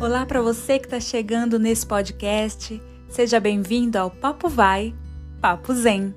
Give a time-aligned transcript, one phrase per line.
[0.00, 2.80] Olá para você que está chegando nesse podcast.
[3.10, 4.94] Seja bem-vindo ao Papo Vai,
[5.42, 6.14] Papo Zen.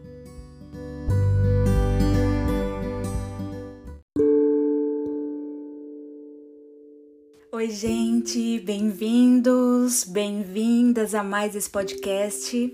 [7.51, 12.73] Oi, gente, bem-vindos, bem-vindas a mais esse podcast.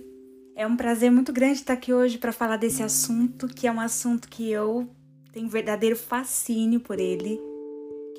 [0.55, 3.79] É um prazer muito grande estar aqui hoje para falar desse assunto, que é um
[3.79, 4.87] assunto que eu
[5.31, 7.48] tenho verdadeiro fascínio por ele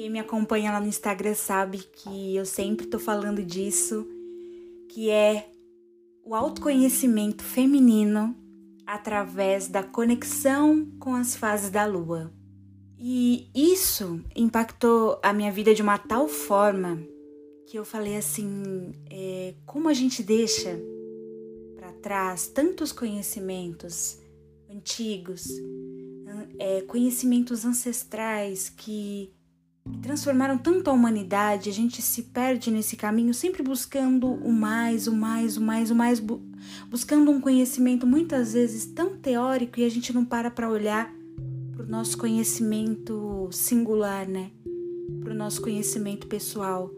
[0.01, 4.09] quem me acompanha lá no Instagram sabe que eu sempre tô falando disso,
[4.89, 5.51] que é
[6.25, 8.35] o autoconhecimento feminino
[8.87, 12.33] através da conexão com as fases da lua.
[12.99, 16.99] E isso impactou a minha vida de uma tal forma
[17.67, 20.81] que eu falei assim: é, como a gente deixa
[21.77, 24.19] para trás tantos conhecimentos
[24.71, 25.47] antigos,
[26.59, 29.39] é, conhecimentos ancestrais que
[30.03, 35.15] transformaram tanto a humanidade, a gente se perde nesse caminho sempre buscando o mais, o
[35.15, 36.43] mais, o mais, o mais, bu
[36.89, 41.13] buscando um conhecimento muitas vezes tão teórico e a gente não para para olhar
[41.73, 44.51] para o nosso conhecimento singular, né?
[45.23, 46.91] Para o nosso conhecimento pessoal.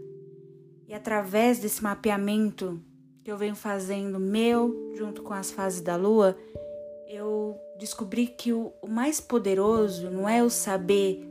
[0.89, 2.81] E através desse mapeamento
[3.23, 6.37] que eu venho fazendo meu, junto com as fases da lua,
[7.09, 11.25] eu descobri que o, o mais poderoso não é o saber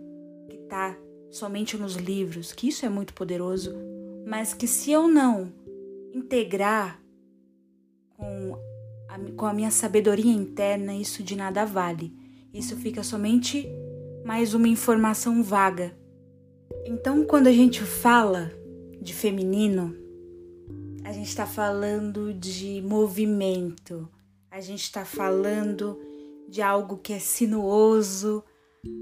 [0.50, 0.98] que está
[1.32, 3.74] somente nos livros, que isso é muito poderoso,
[4.28, 5.52] mas que se eu não
[6.14, 7.02] integrar
[8.18, 8.58] com
[9.08, 12.14] a, com a minha sabedoria interna, isso de nada vale.
[12.54, 13.68] Isso fica somente
[14.26, 15.98] mais uma informação vaga.
[16.86, 18.52] Então, quando a gente fala
[19.02, 19.96] de feminino,
[21.04, 24.08] a gente está falando de movimento,
[24.50, 25.98] a gente está falando
[26.48, 28.44] de algo que é sinuoso,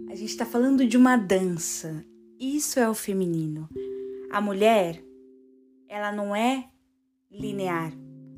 [0.10, 2.06] a gente está falando de uma dança.
[2.40, 3.68] Isso é o feminino.
[4.32, 5.04] A mulher,
[5.90, 6.70] ela não é
[7.30, 7.92] linear.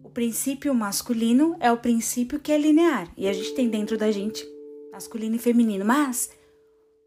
[0.03, 3.13] O princípio masculino é o princípio que é linear.
[3.15, 4.43] E a gente tem dentro da gente
[4.91, 5.85] masculino e feminino.
[5.85, 6.31] Mas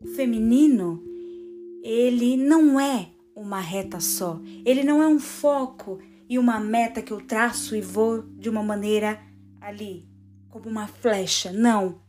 [0.01, 1.03] o feminino,
[1.83, 4.41] ele não é uma reta só.
[4.65, 5.99] Ele não é um foco
[6.29, 9.21] e uma meta que eu traço e vou de uma maneira
[9.61, 10.09] ali,
[10.49, 11.53] como uma flecha.
[11.53, 12.04] Não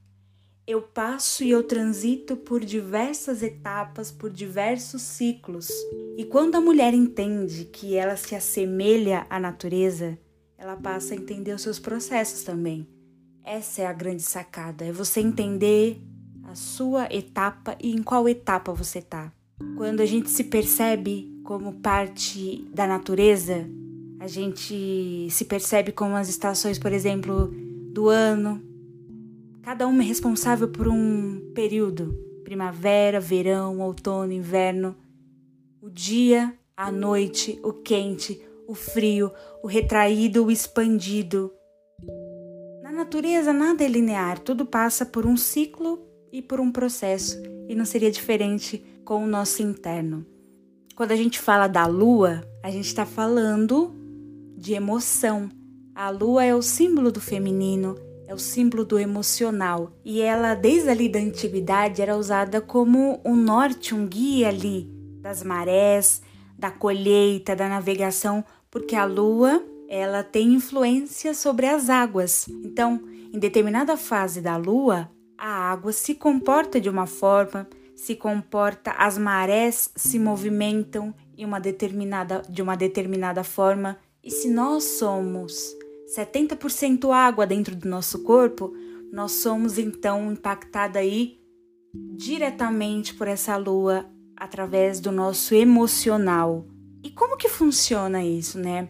[0.67, 5.69] eu passo e eu transito por diversas etapas, por diversos ciclos.
[6.17, 10.17] E quando a mulher entende que ela se assemelha à natureza,
[10.57, 12.87] ela passa a entender os seus processos também.
[13.43, 16.01] Essa é a grande sacada, é você entender
[16.45, 19.31] a sua etapa e em qual etapa você está.
[19.77, 23.69] Quando a gente se percebe como parte da natureza,
[24.19, 27.53] a gente se percebe como as estações, por exemplo,
[27.91, 28.59] do ano,
[29.65, 34.95] Cada uma é responsável por um período: primavera, verão, outono, inverno.
[35.81, 39.31] O dia, a noite, o quente, o frio,
[39.63, 41.51] o retraído, o expandido.
[42.83, 45.99] Na natureza, nada é linear, tudo passa por um ciclo
[46.31, 50.23] e por um processo, e não seria diferente com o nosso interno.
[50.95, 53.95] Quando a gente fala da lua, a gente está falando
[54.55, 55.49] de emoção.
[55.95, 57.95] A lua é o símbolo do feminino,
[58.27, 63.35] é o símbolo do emocional e ela desde ali da antiguidade era usada como um
[63.35, 64.89] norte, um guia ali
[65.21, 66.21] das marés,
[66.57, 72.47] da colheita, da navegação, porque a lua ela tem influência sobre as águas.
[72.63, 73.01] Então,
[73.33, 79.17] em determinada fase da lua, a água se comporta de uma forma, se comporta, as
[79.17, 83.97] marés se movimentam em uma determinada de uma determinada forma.
[84.23, 85.75] E se nós somos
[86.13, 88.73] 70% água dentro do nosso corpo,
[89.11, 91.39] nós somos então impactada aí
[91.93, 94.05] diretamente por essa lua
[94.35, 96.65] através do nosso emocional.
[97.03, 98.89] E como que funciona isso, né?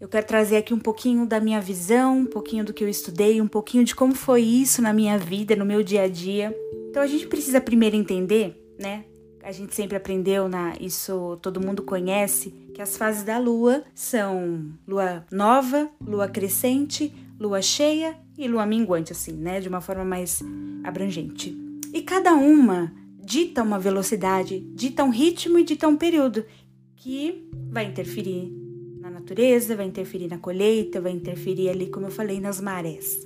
[0.00, 3.40] Eu quero trazer aqui um pouquinho da minha visão, um pouquinho do que eu estudei,
[3.40, 6.54] um pouquinho de como foi isso na minha vida, no meu dia a dia.
[6.90, 9.04] Então a gente precisa primeiro entender, né?
[9.46, 14.72] A gente sempre aprendeu na isso todo mundo conhece que as fases da lua são
[14.84, 19.60] lua nova, lua crescente, lua cheia e lua minguante, assim, né?
[19.60, 20.42] De uma forma mais
[20.82, 21.56] abrangente.
[21.94, 26.44] E cada uma dita uma velocidade, dita um ritmo e dita um período
[26.96, 28.52] que vai interferir
[28.98, 33.24] na natureza, vai interferir na colheita, vai interferir ali, como eu falei, nas marés.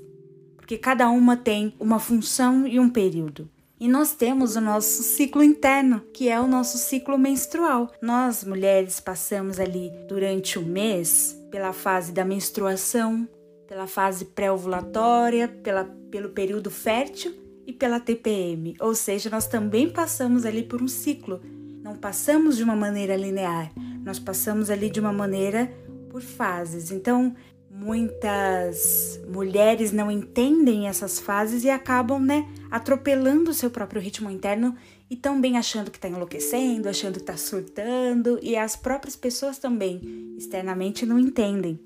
[0.55, 3.49] Porque cada uma tem uma função e um período.
[3.81, 7.91] E nós temos o nosso ciclo interno, que é o nosso ciclo menstrual.
[8.03, 13.27] Nós, mulheres, passamos ali durante o mês pela fase da menstruação,
[13.67, 17.35] pela fase pré-ovulatória, pela, pelo período fértil
[17.67, 18.77] e pela TPM.
[18.79, 21.41] Ou seja, nós também passamos ali por um ciclo
[21.83, 23.73] não passamos de uma maneira linear,
[24.05, 25.73] nós passamos ali de uma maneira
[26.11, 26.91] por fases.
[26.91, 27.35] Então,
[27.81, 34.77] muitas mulheres não entendem essas fases e acabam, né, atropelando o seu próprio ritmo interno
[35.09, 40.35] e também achando que está enlouquecendo, achando que está surtando, e as próprias pessoas também
[40.37, 41.81] externamente não entendem.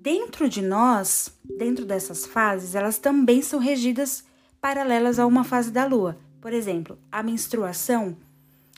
[0.00, 4.24] Dentro de nós, dentro dessas fases, elas também são regidas
[4.60, 6.16] paralelas a uma fase da lua.
[6.40, 8.16] Por exemplo, a menstruação,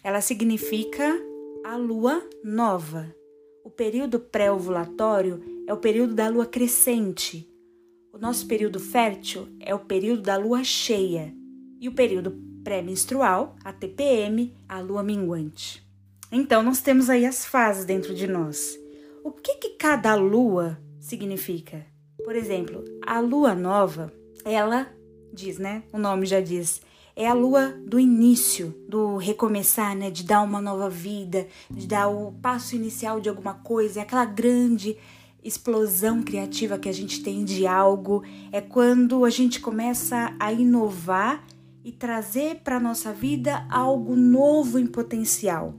[0.03, 1.15] ela significa
[1.65, 3.15] a lua nova.
[3.67, 7.53] O período pré-ovulatório é o período da lua crescente.
[8.13, 11.35] O nosso período fértil é o período da lua cheia.
[11.81, 12.31] E o período
[12.63, 15.85] pré-menstrual, a TPM, a lua minguante.
[16.31, 18.79] Então, nós temos aí as fases dentro de nós.
[19.25, 21.85] O que, que cada lua significa?
[22.23, 24.13] Por exemplo, a lua nova,
[24.45, 24.95] ela
[25.33, 25.83] diz, né?
[25.93, 26.81] O nome já diz,
[27.17, 30.11] é a lua do início, do recomeçar, né?
[30.11, 34.27] De dar uma nova vida, de dar o passo inicial de alguma coisa, é aquela
[34.27, 34.99] grande
[35.43, 38.23] explosão criativa que a gente tem de algo,
[38.53, 41.43] é quando a gente começa a inovar
[41.83, 45.75] e trazer para nossa vida algo novo em potencial.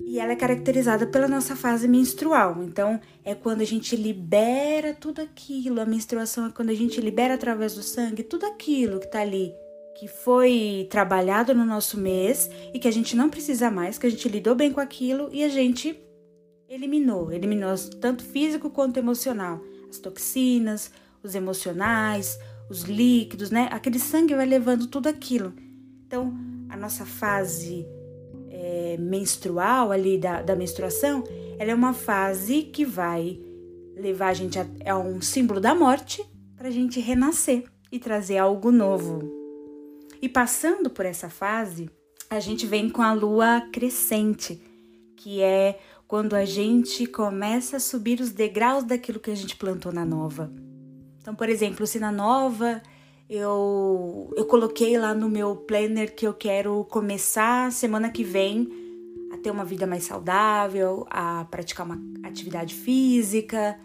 [0.00, 2.62] E ela é caracterizada pela nossa fase menstrual.
[2.62, 5.80] Então, é quando a gente libera tudo aquilo.
[5.80, 9.52] A menstruação é quando a gente libera através do sangue tudo aquilo que está ali
[9.98, 14.10] que foi trabalhado no nosso mês e que a gente não precisa mais, que a
[14.10, 15.98] gente lidou bem com aquilo e a gente
[16.68, 22.38] eliminou, eliminou tanto físico quanto emocional, as toxinas, os emocionais,
[22.68, 23.68] os líquidos, né?
[23.72, 25.54] Aquele sangue vai levando tudo aquilo.
[26.06, 26.34] Então,
[26.68, 27.86] a nossa fase
[28.50, 31.24] é, menstrual ali da, da menstruação,
[31.58, 33.40] ela é uma fase que vai
[33.96, 36.22] levar a gente a, a um símbolo da morte
[36.54, 39.35] para a gente renascer e trazer algo novo.
[40.20, 41.90] E passando por essa fase,
[42.28, 44.60] a gente vem com a lua crescente,
[45.16, 49.92] que é quando a gente começa a subir os degraus daquilo que a gente plantou
[49.92, 50.52] na nova.
[51.20, 52.80] Então, por exemplo, se na nova
[53.28, 58.68] eu, eu coloquei lá no meu planner que eu quero começar semana que vem
[59.32, 63.78] a ter uma vida mais saudável, a praticar uma atividade física,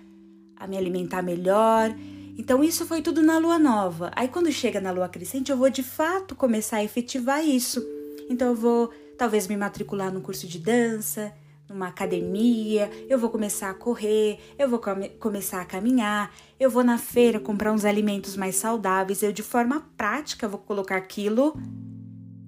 [0.55, 1.93] a me alimentar melhor.
[2.37, 4.11] Então isso foi tudo na lua nova.
[4.15, 7.85] Aí quando chega na lua crescente, eu vou de fato começar a efetivar isso.
[8.29, 11.33] Então eu vou talvez me matricular no curso de dança,
[11.69, 16.83] numa academia, eu vou começar a correr, eu vou come começar a caminhar, eu vou
[16.83, 21.55] na feira comprar uns alimentos mais saudáveis, eu de forma prática vou colocar aquilo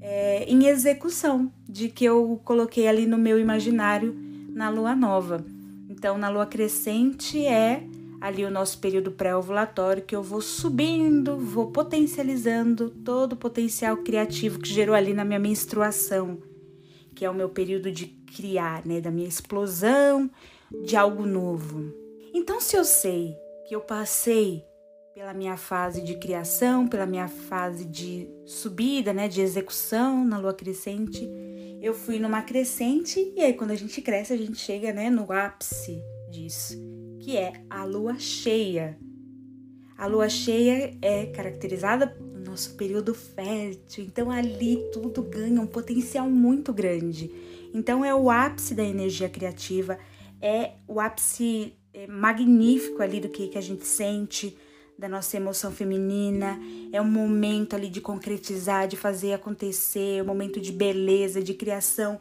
[0.01, 4.13] é, em execução de que eu coloquei ali no meu imaginário
[4.49, 5.43] na lua nova.
[5.89, 7.83] Então, na lua crescente é
[8.23, 14.59] ali o nosso período pré-ovulatório, que eu vou subindo, vou potencializando todo o potencial criativo
[14.59, 16.41] que gerou ali na minha menstruação,
[17.13, 20.31] que é o meu período de criar, né, da minha explosão
[20.85, 21.93] de algo novo.
[22.33, 23.35] Então, se eu sei
[23.67, 24.63] que eu passei
[25.13, 30.53] pela minha fase de criação, pela minha fase de subida, né, de execução na lua
[30.53, 31.29] crescente,
[31.81, 35.29] eu fui numa crescente e aí quando a gente cresce, a gente chega, né, no
[35.29, 36.92] ápice disso
[37.23, 38.99] que é a lua cheia.
[39.97, 46.29] A lua cheia é caracterizada no nosso período fértil, então ali tudo ganha um potencial
[46.29, 47.31] muito grande.
[47.73, 49.97] Então é o ápice da energia criativa,
[50.41, 54.57] é o ápice é, magnífico ali do que, que a gente sente,
[54.99, 56.59] da nossa emoção feminina,
[56.91, 62.19] é um momento ali de concretizar, de fazer acontecer, um momento de beleza, de criação.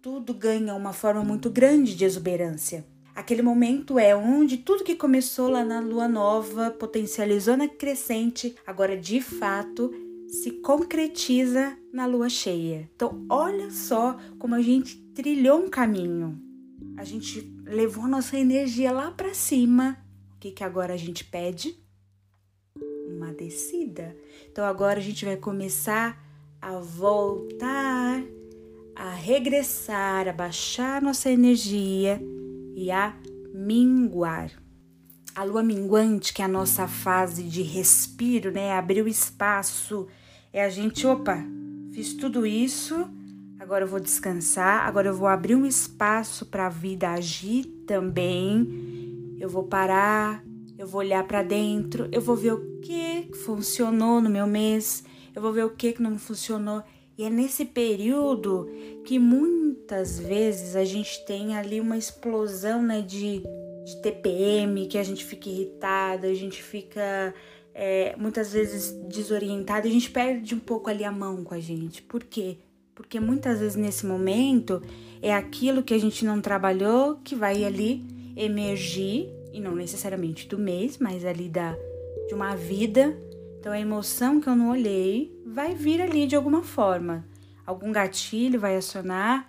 [0.00, 2.93] Tudo ganha uma forma muito grande de exuberância.
[3.14, 8.96] Aquele momento é onde tudo que começou lá na lua nova potencializou na crescente, agora
[8.96, 9.92] de fato
[10.26, 12.90] se concretiza na lua cheia.
[12.96, 16.40] Então, olha só como a gente trilhou um caminho.
[16.96, 19.96] A gente levou nossa energia lá para cima.
[20.34, 21.78] O que, que agora a gente pede?
[23.06, 24.16] Uma descida.
[24.50, 26.20] Então, agora a gente vai começar
[26.60, 28.24] a voltar,
[28.96, 32.20] a regressar, a baixar nossa energia
[32.74, 33.14] e a
[33.54, 34.50] minguar.
[35.34, 38.72] A lua minguante, que é a nossa fase de respiro, né?
[38.72, 40.06] Abrir o espaço,
[40.52, 41.44] é a gente, opa,
[41.92, 43.08] fiz tudo isso,
[43.58, 49.36] agora eu vou descansar, agora eu vou abrir um espaço para a vida agir também.
[49.40, 50.44] Eu vou parar,
[50.78, 55.04] eu vou olhar para dentro, eu vou ver o que funcionou no meu mês,
[55.34, 56.82] eu vou ver o que não funcionou.
[57.16, 58.68] E é nesse período
[59.04, 63.42] que muitas vezes a gente tem ali uma explosão né, de,
[63.84, 67.32] de TPM, que a gente fica irritada, a gente fica
[67.74, 72.02] é, muitada vezes desorientada, a gente perde um pouco ali a mão com a gente.
[72.02, 72.58] Por quê?
[72.94, 74.82] Porque muitas vezes nesse momento
[75.20, 78.04] é aquilo que a gente não trabalhou que vai ali
[78.36, 81.76] emergir, e não necessariamente do mês, mas ali da,
[82.26, 83.16] de uma vida.
[83.64, 87.24] Então a emoção que eu não olhei vai vir ali de alguma forma.
[87.64, 89.48] Algum gatilho vai acionar.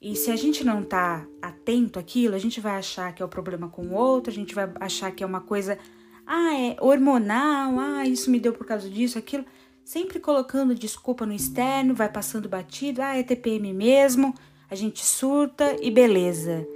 [0.00, 3.28] E se a gente não tá atento àquilo, a gente vai achar que é o
[3.28, 5.78] problema com o outro, a gente vai achar que é uma coisa,
[6.26, 9.44] ah, é hormonal, ah, isso me deu por causa disso, aquilo
[9.84, 14.34] sempre colocando desculpa no externo, vai passando batido, ah, é TPM mesmo,
[14.68, 16.66] a gente surta e beleza.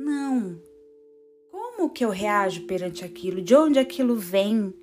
[0.00, 0.60] Não.
[1.52, 3.40] Como que eu reajo perante aquilo?
[3.40, 4.74] De onde aquilo vem?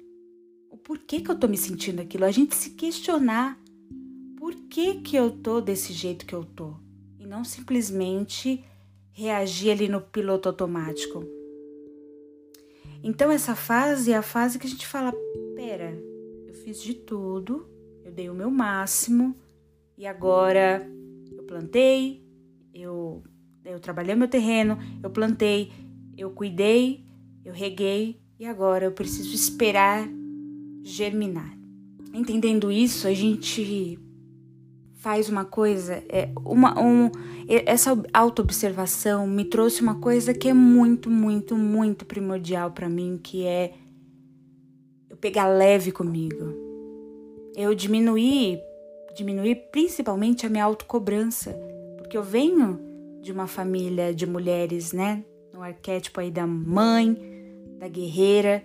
[0.81, 2.25] O porquê que eu tô me sentindo aquilo?
[2.25, 3.55] A gente se questionar.
[4.35, 6.73] Por que que eu tô desse jeito que eu tô?
[7.19, 8.65] E não simplesmente
[9.11, 11.23] reagir ali no piloto automático.
[13.03, 15.13] Então essa fase é a fase que a gente fala,
[15.55, 15.95] pera,
[16.63, 17.69] fiz de tudo,
[18.03, 19.35] eu dei o meu máximo
[19.95, 20.89] e agora
[21.31, 22.25] eu plantei,
[22.73, 23.21] eu,
[23.63, 25.71] eu trabalhei meu terreno, eu plantei,
[26.17, 27.05] eu cuidei,
[27.45, 30.09] eu reguei e agora eu preciso esperar
[30.83, 31.57] germinar.
[32.13, 33.97] Entendendo isso, a gente
[34.95, 37.09] faz uma coisa, é, uma, um,
[37.47, 43.45] essa autoobservação me trouxe uma coisa que é muito, muito, muito primordial para mim, que
[43.45, 43.73] é
[45.21, 46.53] pegar leve comigo.
[47.55, 48.59] Eu diminuí,
[49.15, 51.55] diminuí principalmente a minha autocobrança,
[51.97, 52.79] porque eu venho
[53.21, 55.23] de uma família de mulheres, né?
[55.53, 57.15] No arquétipo aí da mãe,
[57.77, 58.63] da guerreira.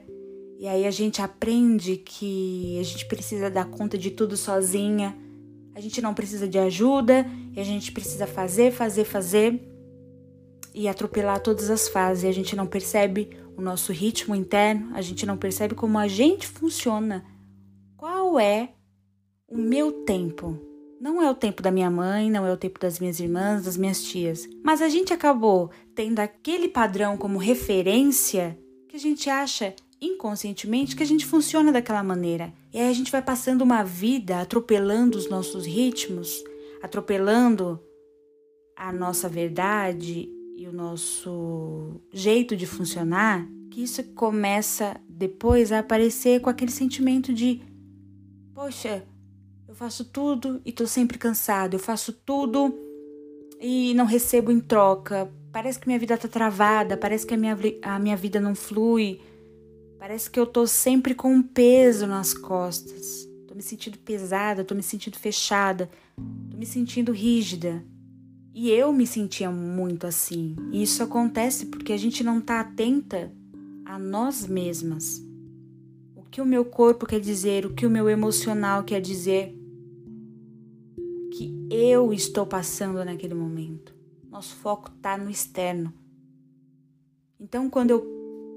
[0.59, 5.17] E aí a gente aprende que a gente precisa dar conta de tudo sozinha.
[5.75, 9.61] A gente não precisa de ajuda, e a gente precisa fazer, fazer, fazer
[10.75, 12.25] e atropelar todas as fases.
[12.25, 16.47] A gente não percebe o nosso ritmo interno, a gente não percebe como a gente
[16.47, 17.25] funciona.
[17.97, 18.71] Qual é
[19.49, 20.59] o meu tempo?
[20.99, 23.77] Não é o tempo da minha mãe, não é o tempo das minhas irmãs, das
[23.77, 24.49] minhas tias.
[24.65, 28.59] Mas a gente acabou tendo aquele padrão como referência
[28.89, 32.53] que a gente acha inconscientemente que a gente funciona daquela maneira.
[32.73, 36.43] E aí a gente vai passando uma vida atropelando os nossos ritmos,
[36.83, 37.81] atropelando
[38.77, 46.41] a nossa verdade e o nosso jeito de funcionar, que isso começa depois a aparecer
[46.41, 47.63] com aquele sentimento de:
[48.55, 49.07] poxa,
[49.67, 52.75] eu faço tudo e tô sempre cansado, eu faço tudo
[53.61, 55.31] e não recebo em troca.
[55.53, 59.21] Parece que minha vida tá travada, parece que a minha, a minha vida não flui,
[59.99, 63.27] parece que eu tô sempre com um peso nas costas.
[63.47, 65.91] Tô me sentindo pesada, tô me sentindo fechada,
[66.51, 67.83] tô me sentindo rígida.
[68.55, 70.57] E eu me sentia muito assim.
[70.73, 73.33] E isso acontece porque a gente não está atenta
[73.85, 75.23] a nós mesmas.
[76.15, 79.55] O que o meu corpo quer dizer, o que o meu emocional quer dizer,
[80.97, 83.95] o que eu estou passando naquele momento.
[84.31, 85.93] Nosso foco está no externo.
[87.39, 88.16] Então, quando eu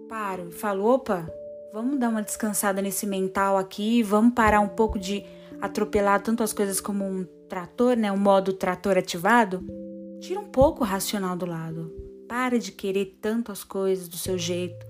[0.10, 1.32] paro e falo, opa,
[1.72, 5.24] vamos dar uma descansada nesse mental aqui, vamos parar um pouco de
[5.62, 9.63] atropelar tanto as coisas como um trator, né, o modo trator ativado,
[10.20, 11.94] tira um pouco o racional do lado.
[12.28, 14.86] Para de querer tanto as coisas do seu jeito.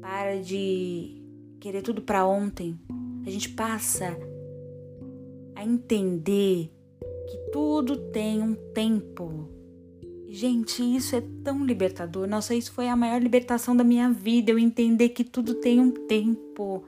[0.00, 1.22] Para de
[1.60, 2.78] querer tudo para ontem.
[3.26, 4.16] A gente passa
[5.54, 6.70] a entender
[7.28, 9.55] que tudo tem um tempo.
[10.36, 12.28] Gente, isso é tão libertador.
[12.28, 14.52] Nossa, isso foi a maior libertação da minha vida.
[14.52, 16.84] Eu entender que tudo tem um tempo.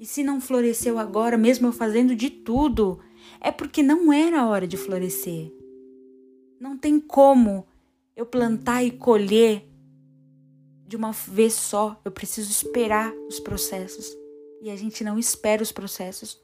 [0.00, 2.98] E se não floresceu agora, mesmo eu fazendo de tudo,
[3.40, 5.52] é porque não era a hora de florescer.
[6.58, 7.64] Não tem como
[8.16, 9.64] eu plantar e colher
[10.84, 12.00] de uma vez só.
[12.04, 14.12] Eu preciso esperar os processos.
[14.60, 16.36] E a gente não espera os processos.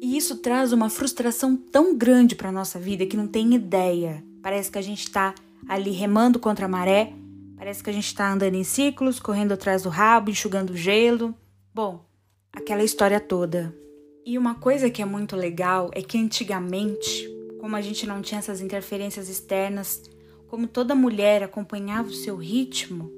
[0.00, 4.24] E isso traz uma frustração tão grande para nossa vida que não tem ideia.
[4.44, 5.34] Parece que a gente está
[5.66, 7.14] ali remando contra a maré,
[7.56, 11.34] parece que a gente está andando em ciclos, correndo atrás do rabo, enxugando gelo.
[11.72, 12.04] Bom,
[12.52, 13.74] aquela história toda.
[14.22, 17.26] E uma coisa que é muito legal é que antigamente,
[17.58, 20.02] como a gente não tinha essas interferências externas,
[20.46, 23.10] como toda mulher acompanhava o seu ritmo,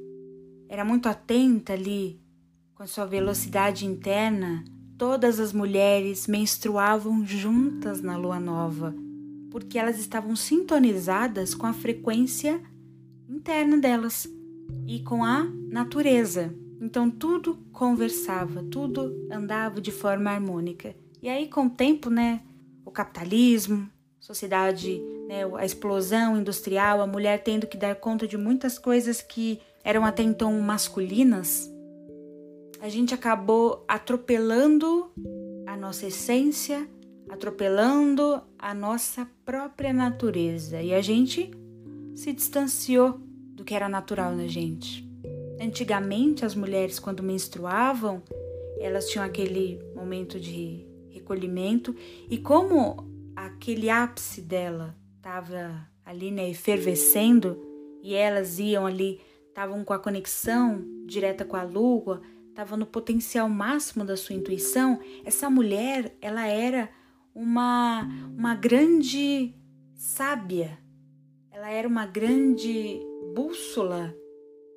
[0.68, 2.20] era muito atenta ali
[2.72, 4.62] com a sua velocidade interna,
[4.96, 8.94] todas as mulheres menstruavam juntas na lua nova,
[9.56, 12.60] porque elas estavam sintonizadas com a frequência
[13.26, 14.28] interna delas
[14.86, 16.54] e com a natureza.
[16.78, 20.94] Então tudo conversava, tudo andava de forma harmônica.
[21.22, 22.42] E aí, com o tempo, né,
[22.84, 23.88] o capitalismo,
[24.20, 29.58] sociedade, né, a explosão industrial, a mulher tendo que dar conta de muitas coisas que
[29.82, 31.66] eram até então masculinas,
[32.78, 35.10] a gente acabou atropelando
[35.66, 36.86] a nossa essência,
[37.28, 41.50] atropelando a nossa própria natureza e a gente
[42.14, 43.20] se distanciou
[43.54, 45.06] do que era natural na gente.
[45.60, 48.22] Antigamente, as mulheres, quando menstruavam,
[48.78, 51.94] elas tinham aquele momento de recolhimento
[52.30, 53.04] e como
[53.34, 57.60] aquele ápice dela estava ali, né, efervescendo
[58.02, 63.48] e elas iam ali, estavam com a conexão direta com a lua, estavam no potencial
[63.48, 66.88] máximo da sua intuição, essa mulher, ela era
[67.36, 69.54] uma uma grande
[69.94, 70.78] sábia.
[71.50, 72.98] Ela era uma grande
[73.34, 74.14] bússola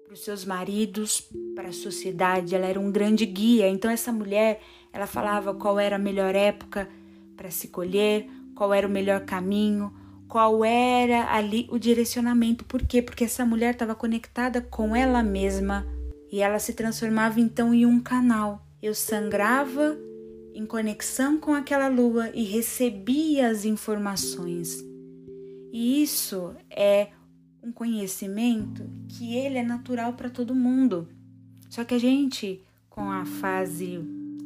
[0.04, 3.70] para os seus maridos, para a sociedade, ela era um grande guia.
[3.70, 4.62] Então essa mulher,
[4.92, 6.90] ela falava qual era a melhor época
[7.38, 9.94] para se colher, qual era o melhor caminho,
[10.28, 12.66] qual era ali o direcionamento.
[12.66, 13.02] Por quê?
[13.02, 15.86] Porque essa mulher estava conectada com ela mesma
[16.32, 18.66] e ela se transformava então em um canal.
[18.82, 19.98] Eu sangrava
[20.54, 24.84] em conexão com aquela lua e recebia as informações.
[25.72, 27.10] E isso é
[27.64, 31.08] um conhecimento que ele é natural para todo mundo.
[31.70, 34.00] Só que a gente, com a fase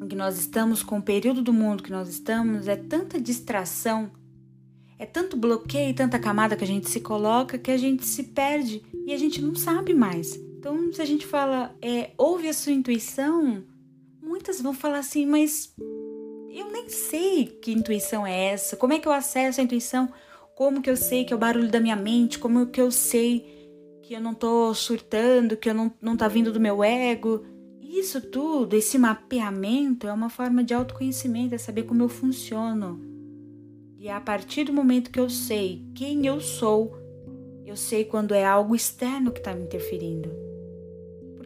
[0.08, 4.12] que nós estamos, com o período do mundo que nós estamos, é tanta distração,
[5.00, 8.84] é tanto bloqueio, tanta camada que a gente se coloca que a gente se perde
[9.06, 10.36] e a gente não sabe mais.
[10.36, 13.64] Então, se a gente fala, é, ouve a sua intuição,
[14.34, 15.76] muitas vão falar assim, mas
[16.50, 20.12] eu nem sei que intuição é essa, como é que eu acesso a intuição?
[20.56, 22.40] Como que eu sei que é o barulho da minha mente?
[22.40, 26.52] Como que eu sei que eu não tô surtando, que eu não, não tá vindo
[26.52, 27.46] do meu ego?
[27.80, 33.00] Isso tudo, esse mapeamento é uma forma de autoconhecimento, é saber como eu funciono.
[34.00, 36.98] E a partir do momento que eu sei quem eu sou,
[37.66, 40.53] eu sei quando é algo externo que está me interferindo.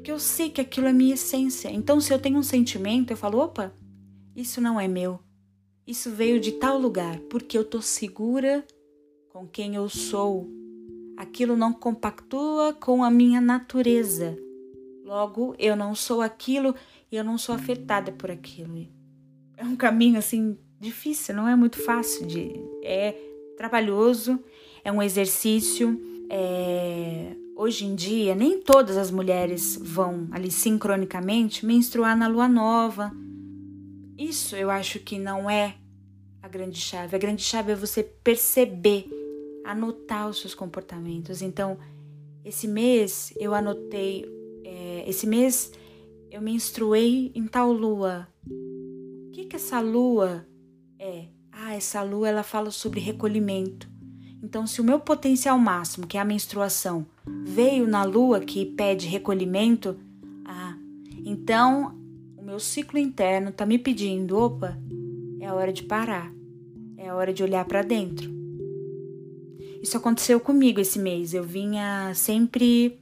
[0.07, 1.69] Porque eu sei que aquilo é minha essência.
[1.69, 3.73] Então, se eu tenho um sentimento, eu falo: opa,
[4.33, 5.19] isso não é meu.
[5.85, 8.65] Isso veio de tal lugar, porque eu tô segura
[9.27, 10.49] com quem eu sou.
[11.17, 14.37] Aquilo não compactua com a minha natureza.
[15.03, 16.73] Logo, eu não sou aquilo
[17.11, 18.87] e eu não sou afetada por aquilo.
[19.57, 23.13] É um caminho assim difícil, não é muito fácil de é
[23.57, 24.41] trabalhoso,
[24.85, 25.99] é um exercício.
[26.29, 33.11] É, hoje em dia, nem todas as mulheres vão ali sincronicamente menstruar na lua nova.
[34.15, 35.75] Isso eu acho que não é
[36.41, 37.15] a grande chave.
[37.15, 39.09] A grande chave é você perceber
[39.65, 41.41] anotar os seus comportamentos.
[41.41, 41.77] Então,
[42.45, 44.25] esse mês eu anotei,
[44.63, 45.71] é, esse mês
[46.29, 48.27] eu me instruei em tal lua.
[48.47, 50.47] O que que essa lua
[50.99, 51.25] é?
[51.51, 53.96] Ah, essa lua ela fala sobre recolhimento.
[54.47, 57.05] Então, se o meu potencial máximo, que é a menstruação,
[57.43, 59.99] veio na lua que pede recolhimento,
[60.45, 60.73] ah,
[61.25, 61.93] então
[62.37, 64.79] o meu ciclo interno está me pedindo, opa,
[65.41, 66.31] é hora de parar.
[66.97, 68.31] É hora de olhar para dentro.
[69.83, 71.33] Isso aconteceu comigo esse mês.
[71.33, 73.01] Eu vinha sempre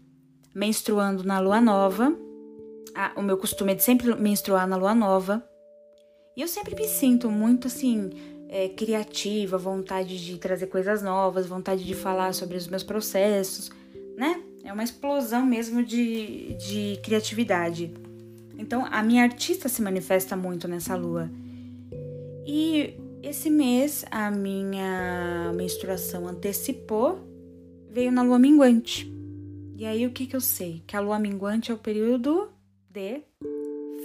[0.52, 2.12] menstruando na lua nova.
[2.96, 5.48] Ah, o meu costume é de sempre menstruar na lua nova.
[6.36, 8.10] E eu sempre me sinto muito assim,
[8.56, 13.70] é, criativa, vontade de trazer coisas novas, vontade de falar sobre os meus processos,
[14.16, 14.42] né?
[14.64, 17.94] É uma explosão mesmo de, de criatividade.
[18.58, 21.30] Então, a minha artista se manifesta muito nessa lua.
[22.48, 27.20] E esse mês a minha menstruação antecipou,
[27.90, 29.14] veio na lua minguante.
[29.76, 30.82] E aí o que, que eu sei?
[30.88, 32.48] Que a lua minguante é o período
[32.90, 33.22] de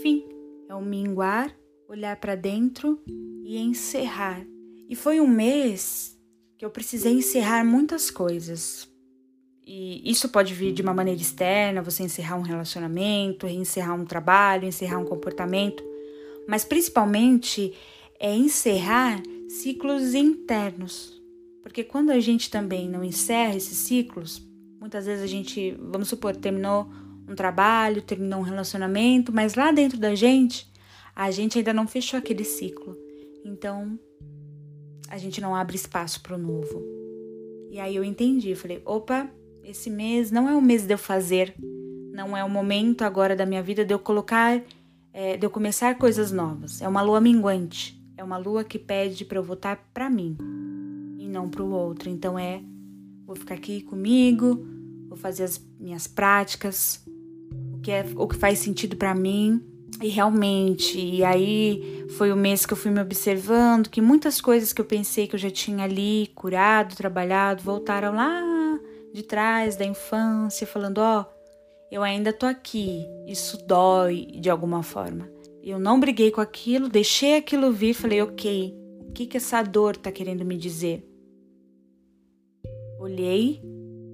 [0.02, 0.24] fim.
[0.68, 1.54] É o minguar,
[1.88, 3.00] olhar para dentro
[3.50, 4.46] e encerrar.
[4.88, 6.16] E foi um mês
[6.56, 8.88] que eu precisei encerrar muitas coisas.
[9.66, 14.68] E isso pode vir de uma maneira externa, você encerrar um relacionamento, encerrar um trabalho,
[14.68, 15.82] encerrar um comportamento,
[16.46, 17.74] mas principalmente
[18.20, 21.20] é encerrar ciclos internos.
[21.60, 24.40] Porque quando a gente também não encerra esses ciclos,
[24.78, 26.88] muitas vezes a gente, vamos supor, terminou
[27.28, 30.72] um trabalho, terminou um relacionamento, mas lá dentro da gente,
[31.16, 33.09] a gente ainda não fechou aquele ciclo.
[33.44, 33.98] Então,
[35.08, 36.82] a gente não abre espaço para o novo.
[37.70, 39.30] E aí eu entendi, falei, opa,
[39.64, 41.54] esse mês não é o mês de eu fazer,
[42.12, 44.62] não é o momento agora da minha vida de eu colocar,
[45.12, 46.82] é, de eu começar coisas novas.
[46.82, 48.00] É uma lua minguante.
[48.20, 50.36] É uma lua que pede para eu votar para mim
[51.18, 52.10] e não para o outro.
[52.10, 52.62] Então é,
[53.24, 54.62] vou ficar aqui comigo,
[55.08, 57.02] vou fazer as minhas práticas,
[57.72, 59.62] o que é o que faz sentido para mim.
[60.02, 64.72] E realmente, e aí foi o mês que eu fui me observando que muitas coisas
[64.72, 68.78] que eu pensei que eu já tinha ali curado, trabalhado, voltaram lá
[69.12, 71.40] de trás da infância, falando: Ó, oh,
[71.90, 75.28] eu ainda tô aqui, isso dói de alguma forma.
[75.62, 78.74] Eu não briguei com aquilo, deixei aquilo vir, falei, ok,
[79.08, 81.04] o que, que essa dor está querendo me dizer?
[82.98, 83.60] Olhei,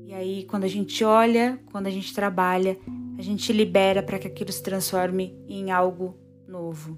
[0.07, 2.79] e aí quando a gente olha, quando a gente trabalha,
[3.19, 6.97] a gente libera para que aquilo se transforme em algo novo.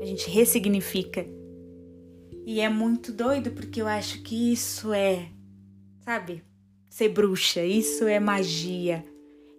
[0.00, 1.26] A gente ressignifica.
[2.46, 5.30] E é muito doido porque eu acho que isso é,
[6.04, 6.42] sabe,
[6.88, 9.04] ser bruxa, isso é magia.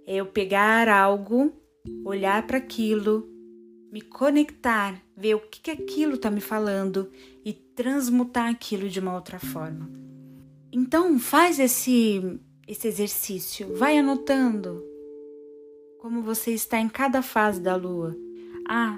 [0.08, 1.54] É eu pegar algo,
[2.04, 3.28] olhar para aquilo,
[3.92, 7.12] me conectar, ver o que, que aquilo está me falando
[7.44, 9.90] e transmutar aquilo de uma outra forma.
[10.72, 14.89] Então faz esse esse exercício, vai anotando
[16.00, 18.16] como você está em cada fase da lua.
[18.68, 18.98] Ah,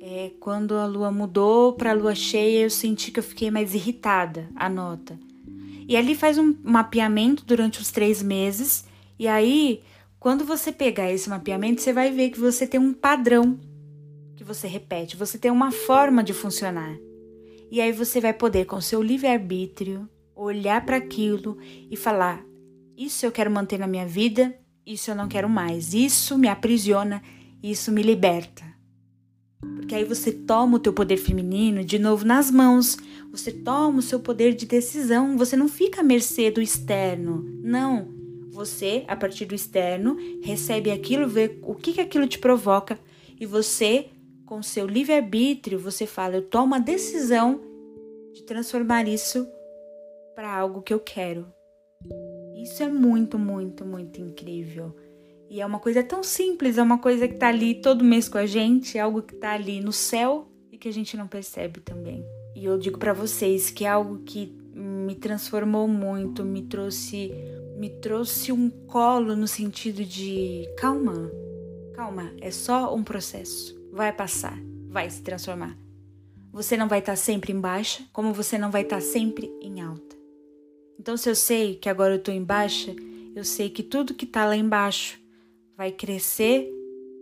[0.00, 3.74] é, quando a lua mudou para a lua cheia, eu senti que eu fiquei mais
[3.74, 4.48] irritada.
[4.54, 5.18] Anota.
[5.88, 8.84] E ali faz um mapeamento durante os três meses.
[9.18, 9.82] E aí,
[10.20, 13.58] quando você pegar esse mapeamento, você vai ver que você tem um padrão
[14.36, 16.94] que você repete, você tem uma forma de funcionar.
[17.70, 21.56] E aí você vai poder, com seu livre-arbítrio, olhar para aquilo
[21.90, 22.44] e falar:
[22.96, 24.54] Isso eu quero manter na minha vida,
[24.86, 27.22] isso eu não quero mais, isso me aprisiona,
[27.62, 28.64] isso me liberta.
[29.76, 32.96] Porque aí você toma o teu poder feminino de novo nas mãos,
[33.30, 37.44] você toma o seu poder de decisão, você não fica à mercê do externo.
[37.62, 38.12] Não.
[38.50, 42.98] Você, a partir do externo, recebe aquilo, vê o que, que aquilo te provoca
[43.38, 44.10] e você,
[44.46, 47.60] com seu livre-arbítrio, você fala: eu tomo a decisão
[48.32, 49.46] de transformar isso
[50.34, 51.53] para algo que eu quero.
[52.64, 54.96] Isso é muito, muito, muito incrível.
[55.50, 58.38] E é uma coisa tão simples, é uma coisa que tá ali todo mês com
[58.38, 61.80] a gente, é algo que tá ali no céu e que a gente não percebe
[61.80, 62.24] também.
[62.56, 67.30] E eu digo para vocês que é algo que me transformou muito, me trouxe
[67.76, 71.30] me trouxe um colo no sentido de calma.
[71.92, 73.78] Calma, é só um processo.
[73.92, 75.76] Vai passar, vai se transformar.
[76.50, 79.52] Você não vai estar tá sempre em baixa, como você não vai estar tá sempre
[79.60, 80.13] em alta.
[80.98, 82.94] Então, se eu sei que agora eu estou em baixa,
[83.34, 85.20] eu sei que tudo que está lá embaixo
[85.76, 86.70] vai crescer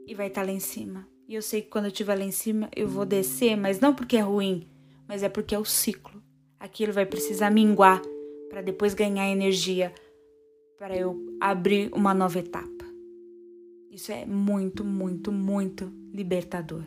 [0.07, 1.09] e vai estar tá lá em cima.
[1.27, 3.95] E eu sei que quando eu estiver lá em cima, eu vou descer, mas não
[3.95, 4.69] porque é ruim,
[5.09, 6.23] mas é porque é o ciclo.
[6.61, 8.03] Aquilo vai precisar minguar
[8.51, 9.95] para depois ganhar energia
[10.77, 12.85] para eu abrir uma nova etapa.
[13.91, 16.83] Isso é muito, muito, muito libertador.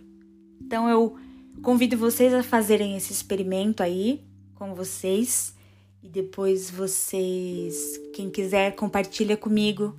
[0.62, 1.16] Então eu
[1.64, 5.55] convido vocês a fazerem esse experimento aí com vocês
[6.06, 9.98] e depois vocês, quem quiser, compartilha comigo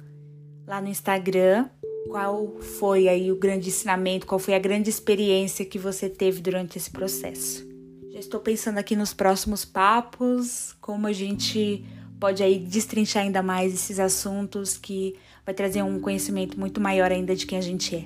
[0.65, 1.69] lá no Instagram
[2.09, 6.79] qual foi aí o grande ensinamento, qual foi a grande experiência que você teve durante
[6.79, 7.67] esse processo.
[8.13, 11.85] Já estou pensando aqui nos próximos papos, como a gente
[12.21, 17.35] pode aí destrinchar ainda mais esses assuntos que vai trazer um conhecimento muito maior ainda
[17.35, 18.05] de quem a gente é.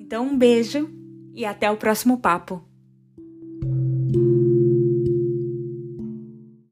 [0.00, 0.90] Então, um beijo
[1.32, 2.60] e até o próximo papo.